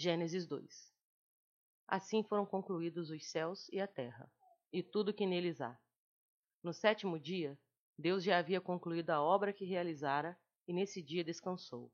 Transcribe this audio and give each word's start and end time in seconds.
Gênesis 0.00 0.46
2 0.46 0.94
Assim 1.88 2.22
foram 2.22 2.46
concluídos 2.46 3.10
os 3.10 3.26
céus 3.26 3.68
e 3.72 3.80
a 3.80 3.86
terra, 3.88 4.30
e 4.72 4.80
tudo 4.80 5.12
que 5.12 5.26
neles 5.26 5.60
há. 5.60 5.76
No 6.62 6.72
sétimo 6.72 7.18
dia, 7.18 7.58
Deus 7.98 8.22
já 8.22 8.38
havia 8.38 8.60
concluído 8.60 9.10
a 9.10 9.20
obra 9.20 9.52
que 9.52 9.64
realizara, 9.64 10.38
e 10.68 10.72
nesse 10.72 11.02
dia 11.02 11.24
descansou. 11.24 11.90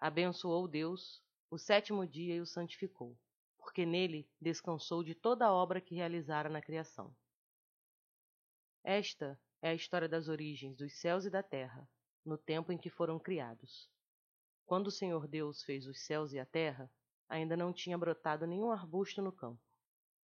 Abençoou 0.00 0.68
Deus 0.68 1.20
o 1.50 1.58
sétimo 1.58 2.06
dia 2.06 2.36
e 2.36 2.40
o 2.40 2.46
santificou, 2.46 3.18
porque 3.58 3.84
nele 3.84 4.30
descansou 4.40 5.02
de 5.02 5.12
toda 5.12 5.44
a 5.44 5.52
obra 5.52 5.80
que 5.80 5.96
realizara 5.96 6.48
na 6.48 6.62
criação. 6.62 7.12
Esta 8.84 9.36
é 9.60 9.70
a 9.70 9.74
história 9.74 10.08
das 10.08 10.28
origens 10.28 10.76
dos 10.76 10.92
céus 10.92 11.24
e 11.24 11.30
da 11.30 11.42
terra, 11.42 11.90
no 12.24 12.38
tempo 12.38 12.70
em 12.70 12.78
que 12.78 12.88
foram 12.88 13.18
criados. 13.18 13.90
Quando 14.64 14.86
o 14.86 14.92
Senhor 14.92 15.26
Deus 15.26 15.64
fez 15.64 15.88
os 15.88 16.06
céus 16.06 16.32
e 16.32 16.38
a 16.38 16.46
terra, 16.46 16.88
ainda 17.32 17.56
não 17.56 17.72
tinha 17.72 17.96
brotado 17.96 18.46
nenhum 18.46 18.70
arbusto 18.70 19.22
no 19.22 19.32
campo, 19.32 19.58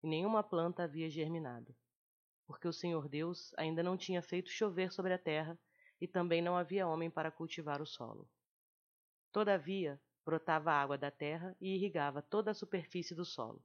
e 0.02 0.06
nenhuma 0.06 0.42
planta 0.42 0.82
havia 0.82 1.08
germinado, 1.08 1.74
porque 2.46 2.68
o 2.68 2.72
Senhor 2.72 3.08
Deus 3.08 3.54
ainda 3.56 3.82
não 3.82 3.96
tinha 3.96 4.20
feito 4.20 4.50
chover 4.50 4.92
sobre 4.92 5.14
a 5.14 5.18
terra, 5.18 5.58
e 5.98 6.06
também 6.06 6.42
não 6.42 6.54
havia 6.54 6.86
homem 6.86 7.10
para 7.10 7.30
cultivar 7.30 7.80
o 7.80 7.86
solo. 7.86 8.28
Todavia, 9.32 9.98
brotava 10.22 10.70
água 10.70 10.98
da 10.98 11.10
terra 11.10 11.56
e 11.58 11.76
irrigava 11.76 12.20
toda 12.20 12.50
a 12.50 12.54
superfície 12.54 13.14
do 13.14 13.24
solo. 13.24 13.64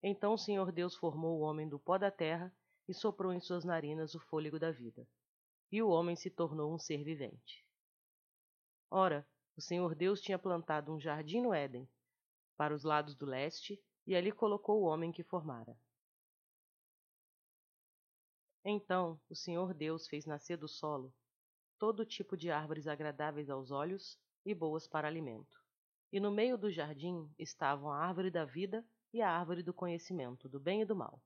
Então 0.00 0.34
o 0.34 0.38
Senhor 0.38 0.70
Deus 0.70 0.94
formou 0.94 1.40
o 1.40 1.42
homem 1.42 1.68
do 1.68 1.80
pó 1.80 1.98
da 1.98 2.12
terra 2.12 2.54
e 2.88 2.94
soprou 2.94 3.32
em 3.32 3.40
suas 3.40 3.64
narinas 3.64 4.14
o 4.14 4.20
fôlego 4.20 4.60
da 4.60 4.70
vida. 4.70 5.04
E 5.70 5.82
o 5.82 5.88
homem 5.88 6.14
se 6.14 6.30
tornou 6.30 6.72
um 6.72 6.78
ser 6.78 7.02
vivente. 7.02 7.66
Ora, 8.88 9.26
o 9.56 9.60
Senhor 9.60 9.96
Deus 9.96 10.20
tinha 10.20 10.38
plantado 10.38 10.92
um 10.92 11.00
jardim 11.00 11.40
no 11.40 11.52
Éden, 11.52 11.88
para 12.62 12.76
os 12.76 12.84
lados 12.84 13.16
do 13.16 13.26
leste, 13.26 13.76
e 14.06 14.14
ali 14.14 14.30
colocou 14.30 14.80
o 14.80 14.84
homem 14.84 15.10
que 15.10 15.24
formara. 15.24 15.76
Então 18.64 19.20
o 19.28 19.34
Senhor 19.34 19.74
Deus 19.74 20.06
fez 20.06 20.26
nascer 20.26 20.56
do 20.56 20.68
solo 20.68 21.12
todo 21.76 22.06
tipo 22.06 22.36
de 22.36 22.52
árvores 22.52 22.86
agradáveis 22.86 23.50
aos 23.50 23.72
olhos 23.72 24.16
e 24.46 24.54
boas 24.54 24.86
para 24.86 25.08
alimento. 25.08 25.58
E 26.12 26.20
no 26.20 26.30
meio 26.30 26.56
do 26.56 26.70
jardim 26.70 27.28
estavam 27.36 27.90
a 27.90 27.98
árvore 27.98 28.30
da 28.30 28.44
vida 28.44 28.86
e 29.12 29.20
a 29.20 29.28
árvore 29.28 29.64
do 29.64 29.74
conhecimento 29.74 30.48
do 30.48 30.60
bem 30.60 30.82
e 30.82 30.84
do 30.84 30.94
mal. 30.94 31.20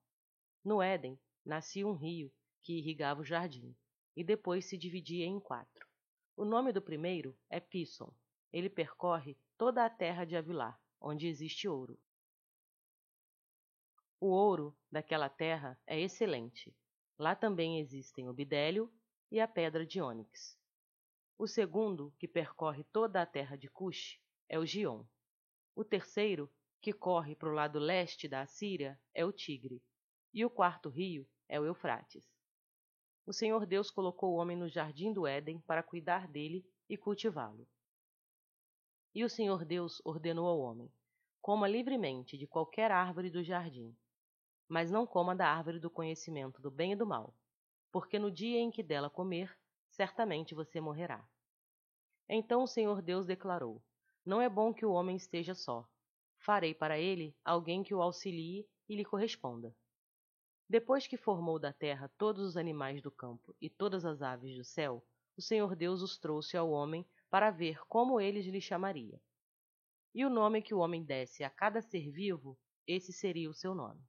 No 0.64 0.80
Éden 0.80 1.20
nascia 1.44 1.86
um 1.86 1.92
rio 1.92 2.32
que 2.62 2.78
irrigava 2.78 3.20
o 3.20 3.24
jardim, 3.26 3.76
e 4.16 4.24
depois 4.24 4.64
se 4.64 4.78
dividia 4.78 5.26
em 5.26 5.38
quatro. 5.38 5.86
O 6.34 6.46
nome 6.46 6.72
do 6.72 6.80
primeiro 6.80 7.36
é 7.50 7.60
Pison. 7.60 8.10
Ele 8.50 8.70
percorre 8.70 9.36
toda 9.58 9.84
a 9.84 9.90
terra 9.90 10.24
de 10.24 10.34
Avilar, 10.34 10.80
onde 11.06 11.28
existe 11.28 11.68
ouro. 11.68 11.96
O 14.20 14.26
ouro 14.26 14.76
daquela 14.90 15.28
terra 15.28 15.80
é 15.86 16.00
excelente. 16.00 16.76
Lá 17.16 17.36
também 17.36 17.78
existem 17.78 18.28
o 18.28 18.32
bidélio 18.32 18.92
e 19.30 19.38
a 19.38 19.46
pedra 19.46 19.86
de 19.86 20.00
ônix. 20.00 20.58
O 21.38 21.46
segundo, 21.46 22.12
que 22.18 22.26
percorre 22.26 22.82
toda 22.84 23.22
a 23.22 23.26
terra 23.26 23.56
de 23.56 23.68
Cush, 23.68 24.18
é 24.48 24.58
o 24.58 24.66
Gion. 24.66 25.04
O 25.76 25.84
terceiro, 25.84 26.50
que 26.80 26.92
corre 26.92 27.36
para 27.36 27.50
o 27.50 27.54
lado 27.54 27.78
leste 27.78 28.26
da 28.26 28.40
Assíria, 28.40 29.00
é 29.14 29.24
o 29.24 29.32
Tigre. 29.32 29.80
E 30.34 30.44
o 30.44 30.50
quarto 30.50 30.88
rio 30.88 31.28
é 31.48 31.60
o 31.60 31.64
Eufrates. 31.64 32.26
O 33.24 33.32
Senhor 33.32 33.64
Deus 33.64 33.90
colocou 33.90 34.32
o 34.32 34.36
homem 34.38 34.56
no 34.56 34.68
jardim 34.68 35.12
do 35.12 35.26
Éden 35.26 35.60
para 35.60 35.84
cuidar 35.84 36.26
dele 36.26 36.66
e 36.88 36.96
cultivá-lo. 36.96 37.68
E 39.16 39.24
o 39.24 39.30
Senhor 39.30 39.64
Deus 39.64 40.02
ordenou 40.04 40.46
ao 40.46 40.58
homem: 40.60 40.92
Coma 41.40 41.66
livremente 41.66 42.36
de 42.36 42.46
qualquer 42.46 42.90
árvore 42.90 43.30
do 43.30 43.42
jardim, 43.42 43.96
mas 44.68 44.90
não 44.90 45.06
coma 45.06 45.34
da 45.34 45.48
árvore 45.48 45.80
do 45.80 45.88
conhecimento 45.88 46.60
do 46.60 46.70
bem 46.70 46.92
e 46.92 46.96
do 46.96 47.06
mal, 47.06 47.34
porque 47.90 48.18
no 48.18 48.30
dia 48.30 48.58
em 48.58 48.70
que 48.70 48.82
dela 48.82 49.08
comer, 49.08 49.58
certamente 49.88 50.54
você 50.54 50.82
morrerá. 50.82 51.26
Então 52.28 52.62
o 52.62 52.66
Senhor 52.66 53.00
Deus 53.00 53.24
declarou: 53.24 53.82
Não 54.22 54.38
é 54.38 54.50
bom 54.50 54.74
que 54.74 54.84
o 54.84 54.92
homem 54.92 55.16
esteja 55.16 55.54
só. 55.54 55.88
Farei 56.36 56.74
para 56.74 56.98
ele 56.98 57.34
alguém 57.42 57.82
que 57.82 57.94
o 57.94 58.02
auxilie 58.02 58.68
e 58.86 58.94
lhe 58.94 59.02
corresponda. 59.02 59.74
Depois 60.68 61.06
que 61.06 61.16
formou 61.16 61.58
da 61.58 61.72
terra 61.72 62.12
todos 62.18 62.44
os 62.44 62.54
animais 62.54 63.00
do 63.00 63.10
campo 63.10 63.56
e 63.62 63.70
todas 63.70 64.04
as 64.04 64.20
aves 64.20 64.54
do 64.54 64.62
céu, 64.62 65.02
o 65.38 65.40
Senhor 65.40 65.74
Deus 65.74 66.02
os 66.02 66.18
trouxe 66.18 66.54
ao 66.54 66.70
homem 66.70 67.02
para 67.30 67.50
ver 67.50 67.78
como 67.86 68.20
eles 68.20 68.46
lhe 68.46 68.60
chamariam. 68.60 69.20
E 70.14 70.24
o 70.24 70.30
nome 70.30 70.62
que 70.62 70.74
o 70.74 70.78
homem 70.78 71.04
desse 71.04 71.44
a 71.44 71.50
cada 71.50 71.82
ser 71.82 72.10
vivo, 72.10 72.58
esse 72.86 73.12
seria 73.12 73.50
o 73.50 73.54
seu 73.54 73.74
nome. 73.74 74.02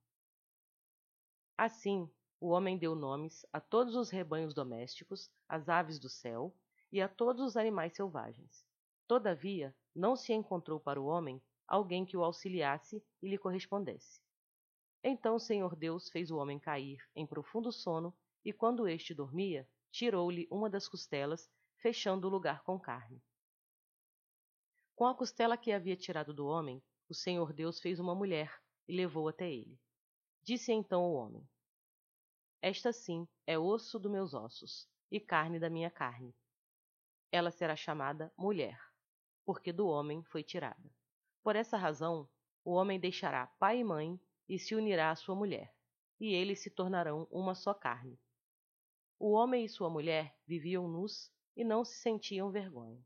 Assim, 1.58 2.10
o 2.40 2.50
homem 2.50 2.78
deu 2.78 2.96
nomes 2.96 3.46
a 3.52 3.60
todos 3.60 3.96
os 3.96 4.10
rebanhos 4.10 4.54
domésticos, 4.54 5.32
às 5.50 5.68
aves 5.68 6.00
do 6.00 6.08
céu 6.08 6.56
e 6.92 7.02
a 7.02 7.10
todos 7.10 7.44
os 7.44 7.58
animais 7.58 7.96
selvagens. 7.96 8.66
Todavia, 9.08 9.76
não 9.96 10.16
se 10.16 10.34
encontrou 10.34 10.80
para 10.80 11.02
o 11.02 11.06
homem 11.06 11.42
alguém 11.68 12.06
que 12.06 12.16
o 12.16 12.24
auxiliasse 12.24 13.04
e 13.22 13.28
lhe 13.28 13.38
correspondesse. 13.38 14.22
Então 15.04 15.36
o 15.36 15.40
Senhor 15.40 15.76
Deus 15.76 16.10
fez 16.10 16.30
o 16.30 16.38
homem 16.38 16.60
cair 16.60 17.00
em 17.16 17.26
profundo 17.26 17.72
sono, 17.72 18.16
e 18.46 18.54
quando 18.54 18.88
este 18.88 19.14
dormia, 19.14 19.68
tirou-lhe 19.92 20.48
uma 20.52 20.70
das 20.70 20.88
costelas, 20.88 21.50
fechando 21.78 22.28
o 22.28 22.30
lugar 22.30 22.64
com 22.64 22.80
carne. 22.80 23.22
Com 24.96 25.06
a 25.06 25.16
costela 25.16 25.58
que 25.58 25.72
havia 25.72 25.96
tirado 25.96 26.34
do 26.34 26.48
homem, 26.48 26.84
o 27.08 27.14
Senhor 27.14 27.54
Deus 27.54 27.80
fez 27.80 28.00
uma 28.00 28.16
mulher 28.16 28.52
e 28.88 28.96
levou 28.96 29.28
até 29.28 29.52
ele. 29.52 29.80
Disse 30.44 30.72
então 30.72 31.04
o 31.04 31.14
homem: 31.14 31.48
Esta 32.62 32.92
sim 32.92 33.28
é 33.46 33.58
osso 33.60 34.00
dos 34.00 34.12
meus 34.12 34.34
ossos 34.34 34.90
e 35.12 35.20
carne 35.20 35.60
da 35.60 35.70
minha 35.70 35.92
carne. 35.92 36.36
Ela 37.32 37.52
será 37.52 37.76
chamada 37.76 38.34
mulher, 38.38 38.80
porque 39.46 39.72
do 39.72 39.88
homem 39.88 40.24
foi 40.24 40.44
tirada. 40.44 40.90
Por 41.44 41.56
essa 41.56 41.78
razão, 41.78 42.28
o 42.64 42.72
homem 42.72 43.00
deixará 43.00 43.48
pai 43.60 43.80
e 43.80 43.84
mãe 43.84 44.20
e 44.50 44.58
se 44.58 44.76
unirá 44.76 45.12
à 45.12 45.16
sua 45.16 45.36
mulher, 45.36 45.74
e 46.20 46.34
eles 46.34 46.62
se 46.62 46.70
tornarão 46.70 47.28
uma 47.30 47.54
só 47.54 47.74
carne. 47.74 48.20
O 49.20 49.32
homem 49.32 49.66
e 49.66 49.70
sua 49.70 49.90
mulher 49.90 50.36
viviam 50.46 50.88
nus 50.88 51.32
e 51.58 51.64
não 51.64 51.84
se 51.84 51.96
sentiam 51.98 52.52
vergonha. 52.52 53.04